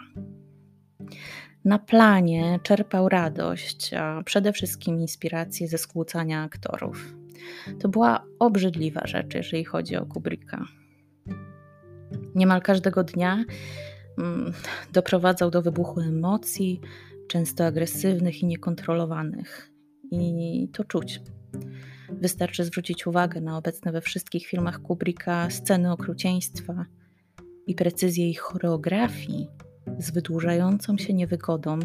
Na 1.66 1.80
planie 1.80 2.60
czerpał 2.64 3.10
radość, 3.10 3.94
a 3.94 4.24
przede 4.24 4.54
wszystkim 4.54 5.00
inspirację 5.00 5.68
ze 5.68 5.78
skłócania 5.78 6.44
aktorów. 6.44 7.16
To 7.80 7.90
była 7.90 8.26
obrzydliwa 8.40 9.08
rzecz, 9.08 9.34
jeżeli 9.36 9.66
chodzi 9.66 9.96
o 9.96 10.06
Kubricka. 10.06 10.66
Niemal 12.36 12.62
każdego 12.62 13.04
dnia 13.04 13.44
mm, 14.18 14.54
doprowadzał 14.94 15.52
do 15.52 15.62
wybuchu 15.62 16.00
emocji, 16.00 16.82
często 17.28 17.66
agresywnych 17.66 18.42
i 18.42 18.46
niekontrolowanych. 18.46 19.72
I 20.12 20.70
to 20.74 20.84
czuć. 20.84 21.22
Wystarczy 22.12 22.64
zwrócić 22.64 23.08
uwagę 23.08 23.42
na 23.42 23.58
obecne 23.58 23.92
we 23.92 24.02
wszystkich 24.02 24.48
filmach 24.48 24.82
Kubricka 24.82 25.50
sceny 25.50 25.92
okrucieństwa 25.92 26.86
i 27.68 27.76
precyzję 27.76 28.30
ich 28.30 28.40
choreografii 28.40 29.48
z 30.00 30.12
wydłużającą 30.12 30.98
się 30.98 31.14
niewygodą, 31.14 31.80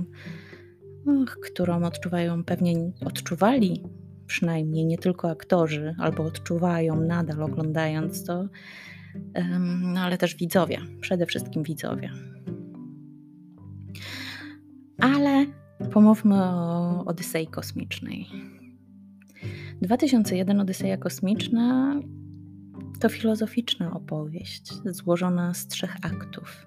którą 1.42 1.84
odczuwają 1.84 2.44
pewnie 2.44 2.92
odczuwali 3.04 3.82
przynajmniej 4.26 4.86
nie 4.86 4.98
tylko 4.98 5.30
aktorzy, 5.30 5.94
albo 5.98 6.24
odczuwają 6.24 7.00
nadal 7.00 7.42
oglądając 7.42 8.24
to, 8.24 8.48
no 9.80 10.00
ale 10.00 10.18
też 10.18 10.36
widzowie, 10.36 10.78
przede 11.00 11.26
wszystkim 11.26 11.62
widzowie. 11.62 12.10
Ale 15.00 15.46
pomówmy 15.92 16.44
o 16.44 17.04
Odysei 17.04 17.46
Kosmicznej. 17.46 18.26
2001 19.82 20.60
Odyseja 20.60 20.96
Kosmiczna 20.96 22.00
to 23.00 23.08
filozoficzna 23.08 23.94
opowieść 23.94 24.72
złożona 24.84 25.54
z 25.54 25.66
trzech 25.66 25.96
aktów. 26.02 26.64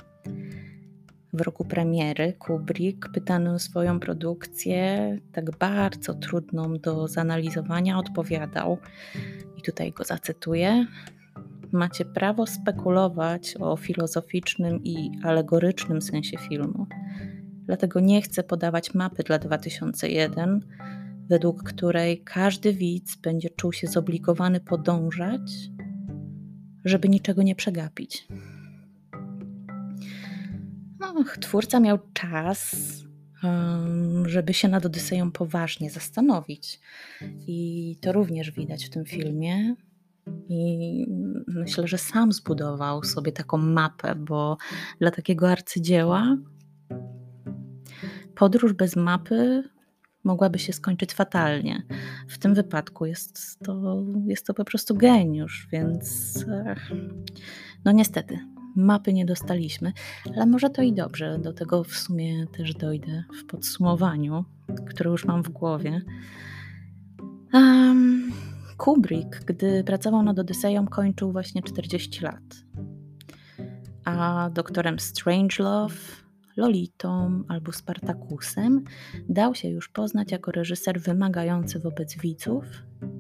W 1.33 1.41
roku 1.41 1.65
premiery 1.65 2.33
Kubrick, 2.33 3.09
pytany 3.13 3.53
o 3.53 3.59
swoją 3.59 3.99
produkcję, 3.99 5.15
tak 5.31 5.57
bardzo 5.57 6.13
trudną 6.13 6.73
do 6.73 7.07
zanalizowania, 7.07 7.97
odpowiadał, 7.97 8.77
i 9.57 9.61
tutaj 9.61 9.91
go 9.91 10.03
zacytuję: 10.03 10.85
Macie 11.71 12.05
prawo 12.05 12.45
spekulować 12.45 13.55
o 13.59 13.77
filozoficznym 13.77 14.83
i 14.83 15.11
alegorycznym 15.23 16.01
sensie 16.01 16.37
filmu 16.37 16.87
dlatego 17.67 17.99
nie 17.99 18.21
chcę 18.21 18.43
podawać 18.43 18.93
mapy 18.93 19.23
dla 19.23 19.39
2001, 19.39 20.61
według 21.29 21.63
której 21.63 22.21
każdy 22.21 22.73
widz 22.73 23.15
będzie 23.15 23.49
czuł 23.49 23.73
się 23.73 23.87
zobligowany 23.87 24.59
podążać, 24.59 25.41
żeby 26.85 27.09
niczego 27.09 27.43
nie 27.43 27.55
przegapić. 27.55 28.27
Twórca 31.41 31.79
miał 31.79 31.99
czas, 32.13 32.75
żeby 34.25 34.53
się 34.53 34.67
nad 34.67 34.85
Odyseją 34.85 35.31
poważnie 35.31 35.89
zastanowić. 35.89 36.79
I 37.47 37.97
to 38.01 38.11
również 38.11 38.51
widać 38.51 38.85
w 38.85 38.89
tym 38.89 39.05
filmie. 39.05 39.75
I 40.49 41.05
myślę, 41.47 41.87
że 41.87 41.97
sam 41.97 42.31
zbudował 42.31 43.03
sobie 43.03 43.31
taką 43.31 43.57
mapę, 43.57 44.15
bo 44.15 44.57
dla 44.99 45.11
takiego 45.11 45.49
arcydzieła 45.49 46.37
podróż 48.35 48.73
bez 48.73 48.95
mapy 48.95 49.63
mogłaby 50.23 50.59
się 50.59 50.73
skończyć 50.73 51.13
fatalnie. 51.13 51.83
W 52.27 52.37
tym 52.37 52.53
wypadku 52.53 53.05
jest 53.05 53.59
to, 53.59 54.03
jest 54.25 54.45
to 54.47 54.53
po 54.53 54.65
prostu 54.65 54.95
geniusz, 54.95 55.67
więc 55.71 56.35
no 57.85 57.91
niestety, 57.91 58.39
mapy 58.77 59.13
nie 59.13 59.25
dostaliśmy, 59.25 59.93
ale 60.35 60.45
może 60.45 60.69
to 60.69 60.81
i 60.81 60.93
dobrze. 60.93 61.39
Do 61.39 61.53
tego 61.53 61.83
w 61.83 61.95
sumie 61.95 62.47
też 62.47 62.73
dojdę 62.73 63.23
w 63.41 63.45
podsumowaniu, 63.45 64.45
które 64.89 65.11
już 65.11 65.25
mam 65.25 65.43
w 65.43 65.49
głowie. 65.49 66.01
Um, 67.53 68.31
Kubrick, 68.77 69.43
gdy 69.45 69.83
pracował 69.83 70.23
nad 70.23 70.39
Odyseją, 70.39 70.87
kończył 70.87 71.31
właśnie 71.31 71.61
40 71.61 72.23
lat. 72.23 72.43
A 74.05 74.49
doktorem 74.53 74.99
Strangelove 74.99 76.27
Lolitą 76.57 77.43
albo 77.47 77.71
Spartakusem, 77.71 78.83
dał 79.29 79.55
się 79.55 79.69
już 79.69 79.89
poznać 79.89 80.31
jako 80.31 80.51
reżyser 80.51 81.01
wymagający 81.01 81.79
wobec 81.79 82.17
widzów 82.17 82.65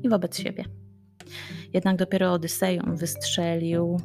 i 0.03 0.09
wobec 0.09 0.37
siebie. 0.37 0.65
Jednak 1.73 1.97
dopiero 1.97 2.33
Odyseją 2.33 2.95
wystrzelił 2.95 3.99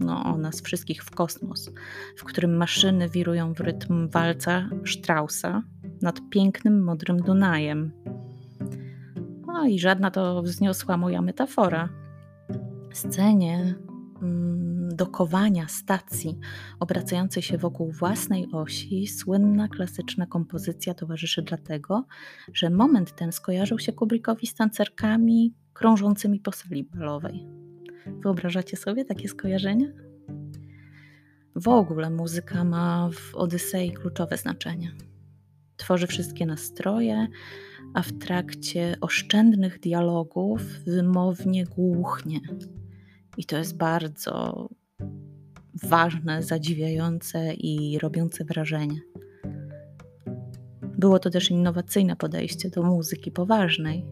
no, 0.00 0.36
nas 0.38 0.62
wszystkich 0.62 1.04
w 1.04 1.10
kosmos, 1.10 1.70
w 2.16 2.24
którym 2.24 2.56
maszyny 2.56 3.08
wirują 3.08 3.54
w 3.54 3.60
rytm 3.60 4.08
walca 4.08 4.68
Straussa 4.86 5.62
nad 6.02 6.20
pięknym, 6.30 6.84
modrym 6.84 7.22
Dunajem. 7.22 7.92
No 9.46 9.66
i 9.66 9.78
żadna 9.78 10.10
to 10.10 10.42
wzniosła 10.42 10.96
moja 10.96 11.22
metafora. 11.22 11.88
Scenie 12.92 13.74
mm, 14.22 14.88
dokowania 14.96 15.68
stacji 15.68 16.38
obracającej 16.80 17.42
się 17.42 17.58
wokół 17.58 17.92
własnej 17.92 18.48
osi, 18.52 19.06
słynna 19.06 19.68
klasyczna 19.68 20.26
kompozycja 20.26 20.94
towarzyszy 20.94 21.42
dlatego, 21.42 22.04
że 22.52 22.70
moment 22.70 23.16
ten 23.16 23.32
skojarzył 23.32 23.78
się 23.78 23.92
Kubrickowi 23.92 24.46
z 24.46 24.54
tancerkami 24.54 25.54
krążącymi 25.82 26.40
po 26.40 26.52
sali 26.52 26.84
balowej. 26.84 27.46
Wyobrażacie 28.06 28.76
sobie 28.76 29.04
takie 29.04 29.28
skojarzenia? 29.28 29.86
W 31.56 31.68
ogóle 31.68 32.10
muzyka 32.10 32.64
ma 32.64 33.10
w 33.12 33.34
Odysei 33.34 33.92
kluczowe 33.92 34.36
znaczenie. 34.36 34.92
Tworzy 35.76 36.06
wszystkie 36.06 36.46
nastroje, 36.46 37.26
a 37.94 38.02
w 38.02 38.12
trakcie 38.12 38.96
oszczędnych 39.00 39.80
dialogów 39.80 40.62
wymownie 40.86 41.64
głuchnie. 41.64 42.40
I 43.36 43.44
to 43.44 43.58
jest 43.58 43.76
bardzo 43.76 44.68
ważne, 45.84 46.42
zadziwiające 46.42 47.54
i 47.54 47.98
robiące 47.98 48.44
wrażenie. 48.44 49.00
Było 50.82 51.18
to 51.18 51.30
też 51.30 51.50
innowacyjne 51.50 52.16
podejście 52.16 52.70
do 52.70 52.82
muzyki 52.82 53.30
poważnej, 53.30 54.06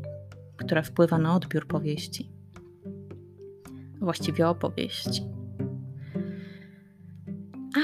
która 0.60 0.82
wpływa 0.82 1.18
na 1.18 1.34
odbiór 1.34 1.66
powieści, 1.66 2.30
właściwie 4.00 4.48
opowieści. 4.48 5.22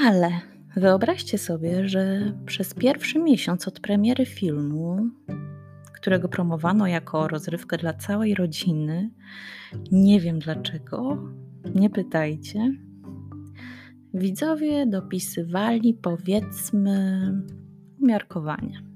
Ale 0.05 0.31
wyobraźcie 0.75 1.37
sobie, 1.37 1.89
że 1.89 2.33
przez 2.45 2.73
pierwszy 2.73 3.19
miesiąc 3.19 3.67
od 3.67 3.79
premiery 3.79 4.25
filmu, 4.25 5.09
którego 5.93 6.29
promowano 6.29 6.87
jako 6.87 7.27
rozrywkę 7.27 7.77
dla 7.77 7.93
całej 7.93 8.35
rodziny, 8.35 9.09
nie 9.91 10.19
wiem 10.19 10.39
dlaczego, 10.39 11.17
nie 11.75 11.89
pytajcie, 11.89 12.71
widzowie 14.13 14.85
dopisywali 14.85 15.93
powiedzmy 15.93 17.31
umiarkowanie. 18.01 18.86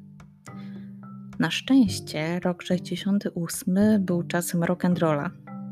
Na 1.41 1.51
szczęście 1.51 2.39
rok 2.39 2.63
68 2.63 3.75
był 3.99 4.23
czasem 4.23 4.61
rock'n'rolla 4.61 5.29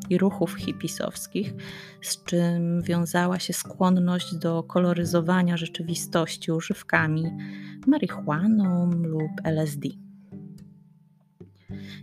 i 0.09 0.17
ruchów 0.17 0.53
hipisowskich, 0.53 1.53
z 2.01 2.23
czym 2.23 2.81
wiązała 2.81 3.39
się 3.39 3.53
skłonność 3.53 4.35
do 4.35 4.63
koloryzowania 4.63 5.57
rzeczywistości 5.57 6.51
używkami, 6.51 7.23
marihuaną 7.87 8.91
lub 8.91 9.31
LSD. 9.43 9.89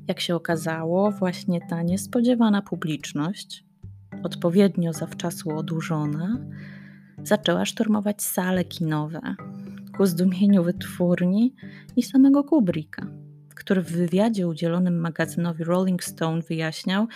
Jak 0.08 0.20
się 0.20 0.34
okazało, 0.34 1.10
właśnie 1.10 1.60
ta 1.68 1.82
niespodziewana 1.82 2.62
publiczność, 2.62 3.64
odpowiednio 4.22 4.92
zawczasu 4.92 5.50
odłużona, 5.50 6.38
zaczęła 7.22 7.64
szturmować 7.64 8.22
sale 8.22 8.64
kinowe 8.64 9.20
ku 9.96 10.06
zdumieniu 10.06 10.64
wytwórni 10.64 11.54
i 11.96 12.02
samego 12.02 12.44
Kubricka 12.44 13.25
który 13.56 13.82
w 13.82 13.92
wywiadzie 13.92 14.48
udzielonym 14.48 15.00
magazynowi 15.00 15.64
Rolling 15.64 16.04
Stone 16.04 16.42
wyjaśniał, 16.42 17.06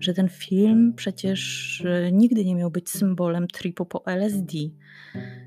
że 0.00 0.14
ten 0.14 0.28
film 0.28 0.92
przecież 0.96 1.82
e, 1.86 2.12
nigdy 2.12 2.44
nie 2.44 2.54
miał 2.54 2.70
być 2.70 2.90
symbolem 2.90 3.48
tripu 3.48 3.86
po 3.86 4.06
LSD. 4.06 4.58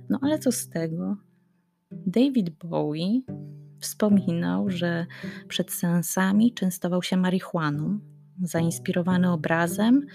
No 0.10 0.20
ale 0.22 0.40
co 0.40 0.52
z 0.52 0.70
tego? 0.70 1.18
David 1.92 2.50
Bowie 2.50 3.22
wspominał, 3.80 4.70
że 4.70 5.06
przed 5.48 5.72
seansami 5.72 6.54
częstował 6.54 7.04
się 7.04 7.18
marihuaną, 7.18 8.00
zainspirowany 8.44 9.32
obrazem. 9.32 10.06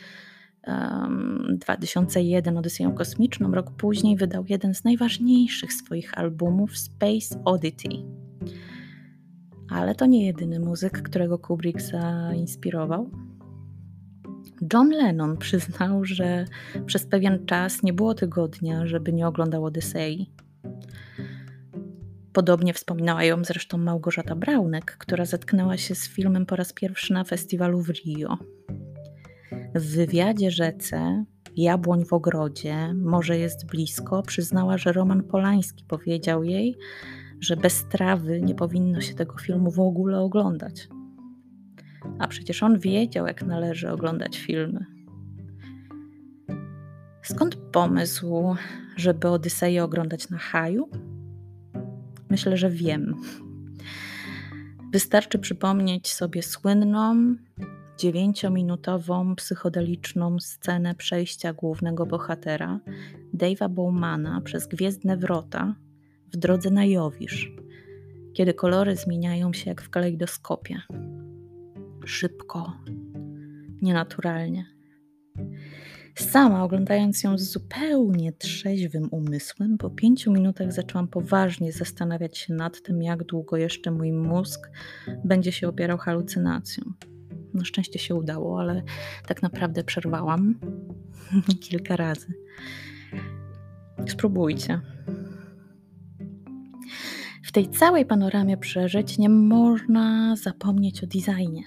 Um, 0.66 1.59
2001 1.61 2.59
Odyseją 2.59 2.95
Kosmiczną, 2.95 3.52
rok 3.52 3.71
później 3.71 4.16
wydał 4.16 4.45
jeden 4.49 4.75
z 4.75 4.85
najważniejszych 4.85 5.73
swoich 5.73 6.19
albumów 6.19 6.78
Space 6.78 7.43
Oddity 7.45 7.88
ale 9.71 9.95
to 9.95 10.07
nie 10.07 10.26
jedyny 10.26 10.61
muzyk, 10.61 11.02
którego 11.02 11.39
Kubrick 11.39 11.81
zainspirował. 11.81 13.11
John 14.73 14.91
Lennon 14.91 15.37
przyznał, 15.37 16.05
że 16.05 16.45
przez 16.87 17.07
pewien 17.07 17.47
czas 17.47 17.83
nie 17.83 17.93
było 17.93 18.15
tygodnia, 18.15 18.87
żeby 18.87 19.13
nie 19.13 19.26
oglądał 19.26 19.65
Odysei. 19.65 20.31
Podobnie 22.33 22.75
wspominała 22.75 23.25
ją 23.25 23.45
zresztą 23.45 23.79
Małgorzata 23.79 24.35
Braunek, 24.35 24.97
która 24.99 25.25
zetknęła 25.25 25.76
się 25.76 25.95
z 25.95 26.09
filmem 26.09 26.47
po 26.47 26.57
raz 26.57 26.73
pierwszy 26.73 27.13
na 27.13 27.25
festiwalu 27.25 27.83
w 27.83 27.89
Rio. 27.89 28.39
W 29.75 29.95
wywiadzie 29.95 30.50
rzece 30.50 31.25
Jabłoń 31.57 32.05
w 32.05 32.13
ogrodzie, 32.13 32.95
może 32.95 33.39
jest 33.39 33.67
blisko, 33.67 34.23
przyznała, 34.23 34.79
że 34.79 34.93
Roman 34.93 35.23
Polański 35.23 35.85
powiedział 35.85 36.45
jej, 36.45 36.76
że 37.40 37.56
bez 37.56 37.84
trawy 37.84 38.42
nie 38.42 38.54
powinno 38.54 39.00
się 39.00 39.14
tego 39.14 39.38
filmu 39.38 39.70
w 39.70 39.80
ogóle 39.80 40.20
oglądać. 40.20 40.88
A 42.18 42.28
przecież 42.28 42.62
on 42.62 42.78
wiedział, 42.78 43.26
jak 43.26 43.42
należy 43.42 43.90
oglądać 43.90 44.38
filmy. 44.38 44.86
Skąd 47.22 47.56
pomysł, 47.56 48.54
żeby 48.96 49.28
Odyseję 49.28 49.84
oglądać 49.84 50.30
na 50.30 50.38
haju? 50.38 50.88
Myślę, 52.30 52.56
że 52.56 52.70
wiem. 52.70 53.14
Wystarczy 54.92 55.38
przypomnieć 55.38 56.12
sobie 56.12 56.42
słynną, 56.42 57.36
dziewięciominutową 57.99 59.36
psychodeliczną 59.36 60.40
scenę 60.40 60.94
przejścia 60.94 61.52
głównego 61.52 62.06
bohatera, 62.06 62.80
Dave'a 63.34 63.68
Bowmana, 63.68 64.40
przez 64.40 64.66
Gwiezdne 64.66 65.16
Wrota 65.16 65.75
w 66.32 66.36
drodze 66.36 66.71
na 66.71 66.84
Jowisz, 66.84 67.52
kiedy 68.32 68.54
kolory 68.54 68.97
zmieniają 68.97 69.52
się 69.52 69.71
jak 69.71 69.82
w 69.82 69.91
kalejdoskopie. 69.91 70.80
Szybko, 72.04 72.73
nienaturalnie. 73.82 74.67
Sama, 76.15 76.65
oglądając 76.65 77.23
ją 77.23 77.39
z 77.39 77.43
zupełnie 77.43 78.32
trzeźwym 78.32 79.08
umysłem, 79.10 79.78
po 79.78 79.91
pięciu 79.91 80.32
minutach 80.32 80.73
zaczęłam 80.73 81.08
poważnie 81.08 81.73
zastanawiać 81.73 82.39
się 82.39 82.54
nad 82.54 82.82
tym, 82.82 83.02
jak 83.02 83.25
długo 83.25 83.56
jeszcze 83.56 83.91
mój 83.91 84.12
mózg 84.12 84.71
będzie 85.25 85.52
się 85.52 85.69
opierał 85.69 85.99
halucynacją. 85.99 86.84
Na 87.54 87.65
szczęście 87.65 87.99
się 87.99 88.15
udało, 88.15 88.60
ale 88.60 88.82
tak 89.26 89.43
naprawdę 89.43 89.84
przerwałam 89.84 90.60
kilka 91.69 91.97
razy. 91.97 92.26
Spróbujcie. 94.06 94.80
W 97.47 97.52
tej 97.52 97.69
całej 97.69 98.06
panoramie 98.06 98.56
przeżyć 98.56 99.19
nie 99.19 99.28
można 99.28 100.37
zapomnieć 100.37 101.04
o 101.04 101.06
designie. 101.06 101.63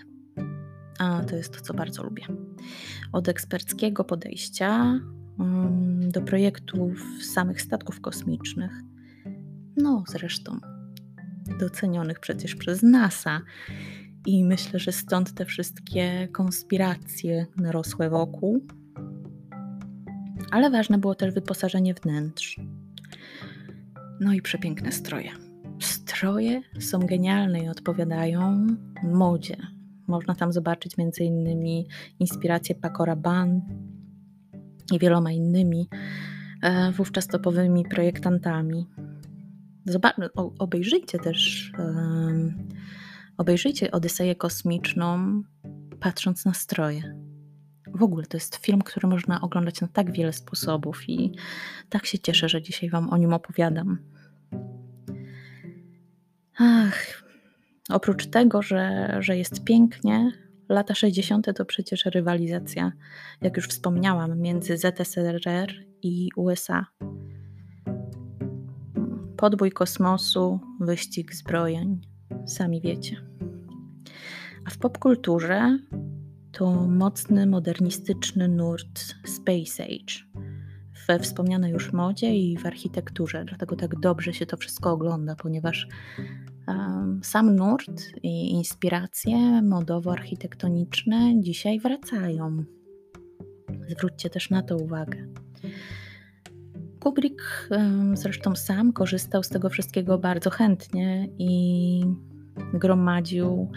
A 0.99 1.23
to 1.23 1.35
jest 1.35 1.53
to, 1.53 1.61
co 1.61 1.73
bardzo 1.73 2.03
lubię. 2.03 2.23
Od 3.11 3.27
eksperckiego 3.27 4.03
podejścia 4.03 4.99
um, 5.39 6.11
do 6.11 6.21
projektów 6.21 7.05
samych 7.21 7.61
statków 7.61 8.01
kosmicznych, 8.01 8.71
no 9.77 10.03
zresztą 10.07 10.59
docenionych 11.59 12.19
przecież 12.19 12.55
przez 12.55 12.83
NASA. 12.83 13.41
I 14.25 14.43
myślę, 14.43 14.79
że 14.79 14.91
stąd 14.91 15.33
te 15.33 15.45
wszystkie 15.45 16.27
konspiracje 16.27 17.45
narosłe 17.57 18.09
wokół. 18.09 18.67
Ale 20.51 20.69
ważne 20.69 20.97
było 20.97 21.15
też 21.15 21.33
wyposażenie 21.33 21.93
wnętrz. 21.93 22.59
No 24.19 24.33
i 24.33 24.41
przepiękne 24.41 24.91
stroje. 24.91 25.48
Stroje 26.09 26.61
są 26.79 26.99
genialne 26.99 27.59
i 27.63 27.69
odpowiadają 27.69 28.67
modzie. 29.03 29.57
Można 30.07 30.35
tam 30.35 30.53
zobaczyć 30.53 30.95
m.in. 30.97 31.65
inspirację 32.19 32.75
Paco 32.75 33.05
Rabanne 33.05 33.61
i 34.91 34.99
wieloma 34.99 35.31
innymi 35.31 35.89
e, 36.61 36.91
wówczas 36.91 37.27
topowymi 37.27 37.85
projektantami. 37.85 38.87
Zobacz, 39.85 40.15
obejrzyjcie 40.59 41.19
też 41.19 41.71
um, 41.79 42.67
obejrzyjcie 43.37 43.91
Odyseję 43.91 44.35
Kosmiczną 44.35 45.41
patrząc 45.99 46.45
na 46.45 46.53
stroje. 46.53 47.19
W 47.93 48.03
ogóle 48.03 48.25
to 48.25 48.37
jest 48.37 48.55
film, 48.55 48.81
który 48.81 49.07
można 49.07 49.41
oglądać 49.41 49.81
na 49.81 49.87
tak 49.87 50.11
wiele 50.11 50.33
sposobów 50.33 51.09
i 51.09 51.31
tak 51.89 52.05
się 52.05 52.19
cieszę, 52.19 52.49
że 52.49 52.61
dzisiaj 52.61 52.89
Wam 52.89 53.09
o 53.09 53.17
nim 53.17 53.33
opowiadam. 53.33 54.18
Ach, 56.61 57.23
oprócz 57.89 58.27
tego, 58.27 58.61
że, 58.61 59.15
że 59.19 59.37
jest 59.37 59.63
pięknie, 59.63 60.31
lata 60.69 60.95
60. 60.95 61.47
to 61.55 61.65
przecież 61.65 62.05
rywalizacja, 62.05 62.91
jak 63.41 63.57
już 63.57 63.67
wspomniałam, 63.67 64.39
między 64.39 64.77
ZSRR 64.77 65.73
i 66.01 66.29
USA. 66.35 66.85
Podbój 69.37 69.71
kosmosu, 69.71 70.59
wyścig 70.79 71.35
zbrojeń, 71.35 72.01
sami 72.45 72.81
wiecie. 72.81 73.15
A 74.65 74.69
w 74.69 74.77
popkulturze 74.77 75.79
to 76.51 76.87
mocny, 76.87 77.45
modernistyczny 77.45 78.47
nurt 78.47 78.99
Space 79.25 79.83
Age. 79.83 80.48
We 81.09 81.19
wspomnianej 81.19 81.71
już 81.71 81.93
modzie 81.93 82.35
i 82.35 82.57
w 82.57 82.65
architekturze. 82.65 83.45
Dlatego 83.45 83.75
tak 83.75 83.99
dobrze 83.99 84.33
się 84.33 84.45
to 84.45 84.57
wszystko 84.57 84.91
ogląda, 84.91 85.35
ponieważ 85.35 85.87
um, 86.67 87.19
sam 87.23 87.55
nurt 87.55 88.01
i 88.23 88.51
inspiracje 88.51 89.61
modowo-architektoniczne 89.61 91.41
dzisiaj 91.41 91.79
wracają. 91.79 92.63
Zwróćcie 93.87 94.29
też 94.29 94.49
na 94.49 94.61
to 94.61 94.77
uwagę. 94.77 95.27
Kubrick 96.99 97.69
zresztą 98.13 98.55
sam 98.55 98.93
korzystał 98.93 99.43
z 99.43 99.49
tego 99.49 99.69
wszystkiego 99.69 100.17
bardzo 100.17 100.49
chętnie 100.49 101.27
i 101.37 102.01
gromadził 102.73 103.71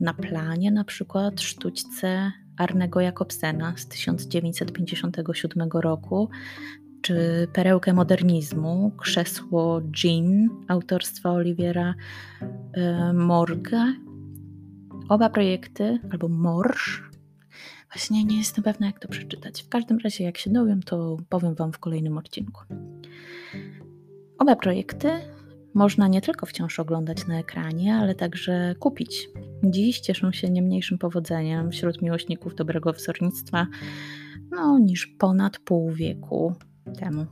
na 0.00 0.14
planie 0.14 0.70
na 0.70 0.84
przykład 0.84 1.40
sztućce 1.40 2.32
Arnego 2.56 3.00
Jakobsena 3.00 3.74
z 3.76 3.86
1957 3.86 5.68
roku, 5.74 6.28
czy 7.02 7.48
Perełkę 7.52 7.92
modernizmu, 7.92 8.92
Krzesło 8.96 9.80
Jean 10.04 10.48
autorstwa 10.68 11.30
Oliwiera 11.30 11.94
e, 12.72 13.12
Morga. 13.12 13.86
Oba 15.08 15.30
projekty, 15.30 15.98
albo 16.12 16.28
Morsz, 16.28 17.10
właśnie 17.92 18.24
nie 18.24 18.38
jestem 18.38 18.64
pewna 18.64 18.86
jak 18.86 19.00
to 19.00 19.08
przeczytać. 19.08 19.62
W 19.62 19.68
każdym 19.68 19.98
razie 19.98 20.24
jak 20.24 20.38
się 20.38 20.50
dowiem, 20.50 20.82
to 20.82 21.16
powiem 21.28 21.54
Wam 21.54 21.72
w 21.72 21.78
kolejnym 21.78 22.18
odcinku. 22.18 22.62
Oba 24.38 24.56
projekty 24.56 25.10
można 25.76 26.08
nie 26.08 26.20
tylko 26.20 26.46
wciąż 26.46 26.80
oglądać 26.80 27.26
na 27.26 27.38
ekranie, 27.38 27.94
ale 27.94 28.14
także 28.14 28.74
kupić. 28.78 29.28
Dziś 29.64 30.00
cieszą 30.00 30.32
się 30.32 30.50
nie 30.50 30.62
mniejszym 30.62 30.98
powodzeniem 30.98 31.70
wśród 31.70 32.02
miłośników 32.02 32.54
dobrego 32.54 32.92
wzornictwa 32.92 33.66
no, 34.50 34.78
niż 34.78 35.06
ponad 35.06 35.58
pół 35.58 35.92
wieku 35.92 36.54
temu. 36.98 37.26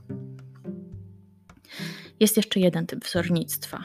Jest 2.19 2.37
jeszcze 2.37 2.59
jeden 2.59 2.85
typ 2.87 3.05
wzornictwa. 3.05 3.83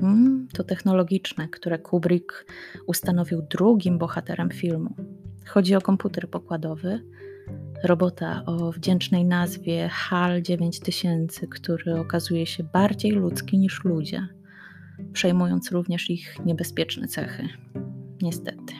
Hmm, 0.00 0.48
to 0.52 0.64
technologiczne, 0.64 1.48
które 1.48 1.78
Kubrick 1.78 2.46
ustanowił 2.86 3.42
drugim 3.42 3.98
bohaterem 3.98 4.50
filmu. 4.50 4.94
Chodzi 5.46 5.74
o 5.74 5.80
komputer 5.80 6.30
pokładowy, 6.30 7.00
robota 7.84 8.42
o 8.46 8.72
wdzięcznej 8.72 9.24
nazwie 9.24 9.88
HAL 9.92 10.42
9000, 10.42 11.46
który 11.46 12.00
okazuje 12.00 12.46
się 12.46 12.64
bardziej 12.64 13.12
ludzki 13.12 13.58
niż 13.58 13.84
ludzie, 13.84 14.28
przejmując 15.12 15.72
również 15.72 16.10
ich 16.10 16.36
niebezpieczne 16.44 17.08
cechy. 17.08 17.48
Niestety. 18.22 18.74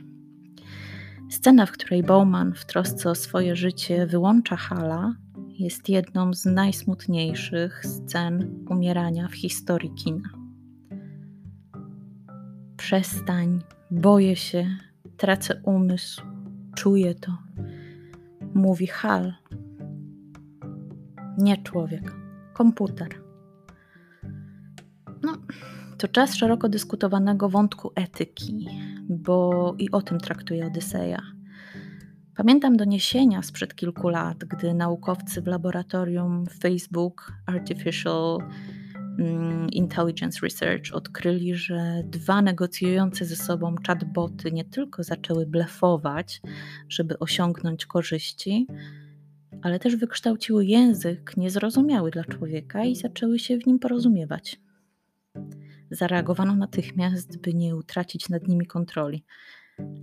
Scena, 1.31 1.67
w 1.67 1.73
której 1.73 2.03
Bowman 2.03 2.55
w 2.55 2.67
trosce 2.67 3.11
o 3.11 3.15
swoje 3.15 3.57
życie 3.57 4.07
wyłącza 4.07 4.57
Hala, 4.57 5.15
jest 5.59 5.89
jedną 5.89 6.35
z 6.35 6.45
najsmutniejszych 6.45 7.87
scen 7.87 8.65
umierania 8.71 9.29
w 9.29 9.35
historii 9.35 9.95
kina. 9.95 10.29
Przestań, 12.77 13.63
boję 13.91 14.37
się, 14.37 14.67
tracę 15.17 15.61
umysł, 15.65 16.23
czuję 16.77 17.15
to 17.15 17.39
mówi 18.59 18.87
Hal. 18.87 19.35
Nie 21.39 21.63
człowiek, 21.63 22.13
komputer. 22.55 23.09
No, 25.23 25.33
to 25.99 26.09
czas 26.09 26.35
szeroko 26.35 26.69
dyskutowanego 26.69 27.49
wątku 27.49 27.93
etyki, 27.95 28.69
bo 29.09 29.75
i 29.79 29.91
o 29.91 30.03
tym 30.03 30.19
traktuje 30.19 30.67
Odyseja. 30.67 31.23
Pamiętam 32.37 32.77
doniesienia 32.77 33.43
sprzed 33.43 33.75
kilku 33.75 34.09
lat, 34.09 34.45
gdy 34.45 34.75
naukowcy 34.75 35.43
w 35.43 35.47
laboratorium 35.47 36.47
Facebook 36.61 37.33
Artificial 37.47 38.39
Intelligence 39.73 40.41
Research 40.43 40.93
odkryli, 40.93 41.55
że 41.55 42.03
dwa 42.05 42.43
negocjujące 42.43 43.25
ze 43.25 43.37
sobą 43.37 43.75
chatboty 43.87 44.53
nie 44.53 44.65
tylko 44.65 45.03
zaczęły 45.03 45.47
blefować, 45.47 46.41
żeby 46.89 47.19
osiągnąć 47.19 47.87
korzyści, 47.87 48.67
ale 49.63 49.79
też 49.79 49.97
wykształciły 49.97 50.65
język 50.65 51.37
niezrozumiały 51.37 52.11
dla 52.11 52.25
człowieka 52.25 52.85
i 52.85 52.97
zaczęły 52.97 53.39
się 53.39 53.59
w 53.59 53.67
nim 53.67 53.79
porozumiewać. 53.79 54.61
Zareagowano 55.91 56.55
natychmiast, 56.55 57.41
by 57.41 57.55
nie 57.55 57.77
utracić 57.77 58.29
nad 58.29 58.49
nimi 58.49 58.67
kontroli. 58.67 59.25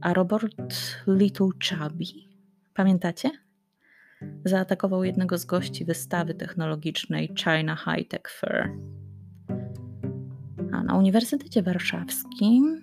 A 0.02 0.14
Robert 0.14 0.74
Little 1.08 1.50
Chubby, 1.70 2.06
pamiętacie? 2.74 3.32
Zaatakował 4.46 5.04
jednego 5.04 5.38
z 5.38 5.46
gości 5.46 5.86
wystawy 5.86 6.34
technologicznej 6.34 7.34
China 7.38 7.76
High 7.76 8.08
Tech 8.08 8.30
Fair. 8.30 8.70
Na 10.84 10.98
Uniwersytecie 10.98 11.64
Warszawskim, 11.64 12.82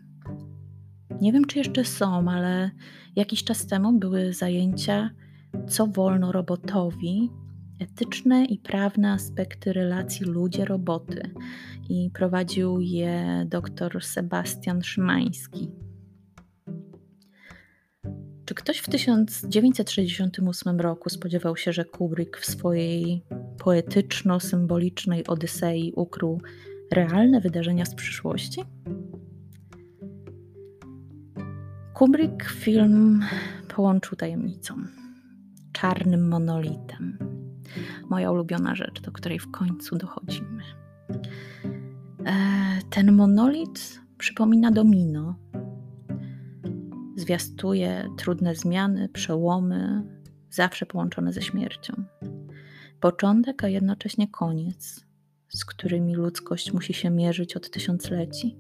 nie 1.21 1.33
wiem 1.33 1.45
czy 1.45 1.59
jeszcze 1.59 1.85
są, 1.85 2.31
ale 2.31 2.71
jakiś 3.17 3.45
czas 3.45 3.67
temu 3.67 3.93
były 3.93 4.33
zajęcia, 4.33 5.11
co 5.69 5.87
wolno 5.87 6.33
robotowi, 6.33 7.31
etyczne 7.81 8.45
i 8.45 8.59
prawne 8.59 9.13
aspekty 9.13 9.73
relacji 9.73 10.27
ludzie-roboty. 10.27 11.31
I 11.89 12.11
prowadził 12.15 12.81
je 12.81 13.47
dr 13.49 14.05
Sebastian 14.05 14.83
Szymański. 14.83 15.71
Czy 18.45 18.55
ktoś 18.55 18.79
w 18.79 18.89
1968 18.89 20.81
roku 20.81 21.11
spodziewał 21.11 21.57
się, 21.57 21.73
że 21.73 21.85
Kubrick 21.85 22.39
w 22.39 22.47
swojej 22.47 23.25
poetyczno-symbolicznej 23.59 25.27
Odysei 25.27 25.93
ukrył 25.97 26.41
realne 26.93 27.41
wydarzenia 27.41 27.85
z 27.85 27.95
przyszłości? 27.95 28.65
Kubrick 31.95 32.45
film 32.51 33.23
połączył 33.69 34.17
tajemnicą, 34.17 34.75
czarnym 35.73 36.29
monolitem. 36.29 37.19
Moja 38.11 38.31
ulubiona 38.31 38.75
rzecz, 38.75 39.01
do 39.01 39.13
której 39.13 39.39
w 39.39 39.51
końcu 39.51 39.97
dochodzimy. 39.99 40.63
E, 42.27 42.35
ten 42.91 43.13
monolit 43.13 44.01
przypomina 44.19 44.71
domino. 44.71 45.35
Zwiastuje 47.17 48.09
trudne 48.17 48.55
zmiany, 48.55 49.09
przełomy, 49.09 50.03
zawsze 50.51 50.87
połączone 50.87 51.33
ze 51.33 51.43
śmiercią. 51.43 51.95
Początek, 53.01 53.65
a 53.65 53.69
jednocześnie 53.69 54.29
koniec 54.29 55.12
z 55.53 55.65
którymi 55.65 56.15
ludzkość 56.15 56.73
musi 56.73 56.95
się 56.95 57.11
mierzyć 57.11 57.57
od 57.57 57.71
tysiącleci. 57.71 58.57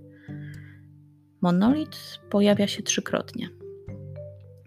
Monolit 1.40 2.20
pojawia 2.30 2.66
się 2.66 2.82
trzykrotnie. 2.82 3.48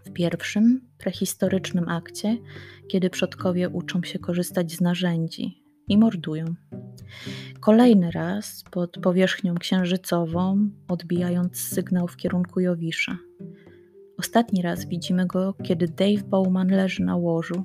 W 0.06 0.14
pierwszym, 0.14 0.82
prehistorycznym 0.98 1.90
akcie, 1.90 2.38
kiedy 2.88 3.10
przodkowie 3.10 3.70
uczą 3.70 4.04
się 4.04 4.20
korzystać 4.20 4.72
z 4.72 4.82
narzędzi 4.82 5.64
i 5.88 5.98
mordują. 5.98 6.46
Kolejny 7.60 8.12
raz 8.12 8.64
pod 8.72 8.98
powierzchnią 8.98 9.56
księżycową, 9.56 10.70
odbijając 10.88 11.58
sygnał 11.60 12.08
w 12.08 12.18
kierunku 12.18 12.60
Jowisza. 12.60 13.18
Ostatni 14.18 14.62
raz 14.62 14.86
widzimy 14.86 15.28
go, 15.28 15.54
kiedy 15.64 15.88
Dave 15.88 16.24
Bowman 16.24 16.68
leży 16.68 17.04
na 17.04 17.16
łożu, 17.16 17.64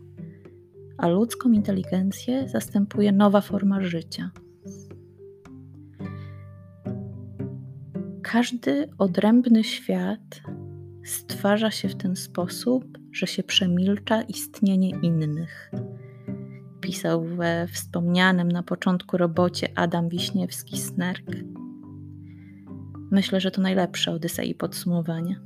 a 0.98 1.08
ludzką 1.08 1.52
inteligencję 1.52 2.48
zastępuje 2.48 3.12
nowa 3.12 3.40
forma 3.40 3.80
życia– 3.80 4.30
Każdy 8.32 8.88
odrębny 8.98 9.64
świat 9.64 10.40
stwarza 11.04 11.70
się 11.70 11.88
w 11.88 11.96
ten 11.96 12.16
sposób, 12.16 12.98
że 13.12 13.26
się 13.26 13.42
przemilcza 13.42 14.22
istnienie 14.22 14.90
innych. 14.90 15.70
Pisał 16.80 17.24
we 17.24 17.66
wspomnianym 17.72 18.48
na 18.48 18.62
początku 18.62 19.16
robocie 19.16 19.68
Adam 19.74 20.08
Wiśniewski-Snerk. 20.08 21.44
Myślę, 23.10 23.40
że 23.40 23.50
to 23.50 23.62
najlepsze 23.62 24.12
Odysei 24.12 24.54
podsumowanie. 24.54 25.40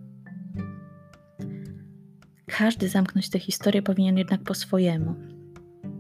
Każdy 2.47 2.89
zamknąć 2.89 3.31
tę 3.31 3.39
historię 3.39 3.83
powinien 3.83 4.19
jednak 4.19 4.43
po 4.43 4.55
swojemu. 4.55 5.15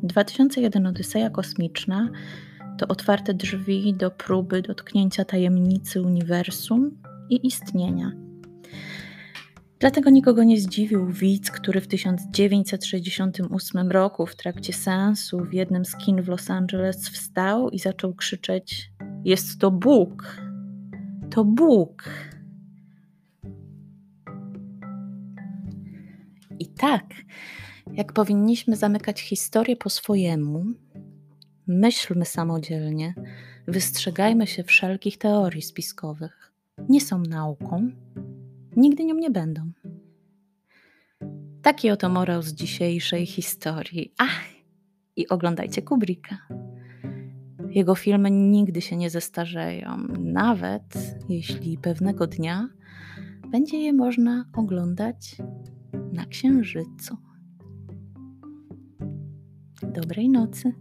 2001 0.02 0.86
Odyseja 0.86 1.30
Kosmiczna 1.30 2.10
to 2.78 2.88
otwarte 2.88 3.34
drzwi 3.34 3.94
do 3.94 4.10
próby 4.10 4.62
dotknięcia 4.62 5.24
tajemnicy 5.24 6.02
uniwersum 6.02 6.90
i 7.30 7.46
istnienia. 7.46 8.12
Dlatego 9.78 10.10
nikogo 10.10 10.44
nie 10.44 10.60
zdziwił 10.60 11.06
widz, 11.06 11.50
który 11.50 11.80
w 11.80 11.88
1968 11.88 13.90
roku 13.90 14.26
w 14.26 14.36
trakcie 14.36 14.72
seansu 14.72 15.44
w 15.44 15.52
jednym 15.52 15.84
z 15.84 15.96
kin 15.96 16.22
w 16.22 16.28
Los 16.28 16.50
Angeles 16.50 17.08
wstał 17.08 17.70
i 17.70 17.78
zaczął 17.78 18.14
krzyczeć: 18.14 18.90
Jest 19.24 19.60
to 19.60 19.70
Bóg! 19.70 20.36
To 21.30 21.44
Bóg! 21.44 22.10
I 26.58 26.66
tak, 26.66 27.04
Jak 27.92 28.12
powinniśmy 28.12 28.76
zamykać 28.76 29.20
historię 29.20 29.76
po 29.76 29.90
swojemu, 29.90 30.64
myślmy 31.66 32.24
samodzielnie, 32.24 33.14
wystrzegajmy 33.68 34.46
się 34.46 34.64
wszelkich 34.64 35.18
teorii 35.18 35.62
spiskowych. 35.62 36.52
Nie 36.88 37.00
są 37.00 37.18
nauką, 37.18 37.90
nigdy 38.76 39.04
nią 39.04 39.14
nie 39.14 39.30
będą. 39.30 39.72
Taki 41.62 41.90
oto 41.90 42.08
morał 42.08 42.42
z 42.42 42.52
dzisiejszej 42.52 43.26
historii. 43.26 44.12
Ach, 44.18 44.40
i 45.16 45.28
oglądajcie 45.28 45.82
Kubricka. 45.82 46.38
Jego 47.70 47.94
filmy 47.94 48.30
nigdy 48.30 48.80
się 48.80 48.96
nie 48.96 49.10
zestarzeją, 49.10 50.06
nawet 50.18 50.94
jeśli 51.28 51.78
pewnego 51.78 52.26
dnia 52.26 52.68
będzie 53.50 53.78
je 53.78 53.92
można 53.92 54.44
oglądać 54.52 55.36
na 56.12 56.26
Księżycu. 56.26 57.16
Dobrej 59.82 60.28
nocy. 60.28 60.72